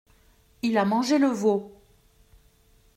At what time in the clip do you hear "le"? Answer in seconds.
1.19-1.27